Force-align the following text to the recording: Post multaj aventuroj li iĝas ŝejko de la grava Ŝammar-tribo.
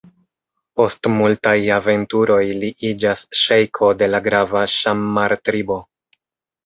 Post 0.79 1.09
multaj 1.17 1.53
aventuroj 1.75 2.39
li 2.63 2.71
iĝas 2.91 3.23
ŝejko 3.43 3.93
de 4.01 4.09
la 4.15 4.25
grava 4.29 4.65
Ŝammar-tribo. 4.79 5.79